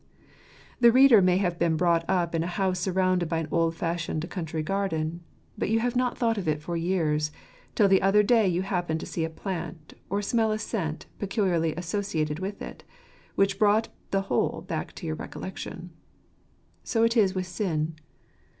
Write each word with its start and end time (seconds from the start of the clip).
The 0.79 0.91
reader 0.91 1.21
may 1.21 1.37
have 1.37 1.59
been 1.59 1.77
brought 1.77 2.03
up 2.09 2.33
in 2.33 2.41
a 2.41 2.47
house 2.47 2.79
sur 2.79 2.91
rounded 2.91 3.29
by 3.29 3.37
an 3.37 3.47
old 3.51 3.75
fashioned 3.75 4.27
country 4.31 4.63
garden; 4.63 5.21
but 5.59 5.69
you 5.69 5.77
have 5.79 5.95
not 5.95 6.17
thought 6.17 6.39
of 6.39 6.47
it 6.47 6.59
for 6.59 6.75
years, 6.75 7.31
till 7.75 7.87
the 7.87 8.01
other 8.01 8.23
day 8.23 8.47
you 8.47 8.63
happened 8.63 8.99
to 9.01 9.05
see 9.05 9.23
a 9.23 9.29
plant 9.29 9.93
or 10.09 10.23
smell 10.23 10.51
a 10.51 10.57
scent 10.57 11.05
peculiarly 11.19 11.77
asso 11.77 12.01
ciated 12.01 12.39
with 12.39 12.63
it, 12.63 12.83
which 13.35 13.59
brought 13.59 13.89
the 14.09 14.21
whole 14.21 14.65
back 14.67 14.91
to 14.93 15.05
your 15.05 15.13
recollection. 15.15 15.91
So 16.83 17.03
is 17.03 17.15
it 17.15 17.35
with 17.35 17.45
sin. 17.45 17.93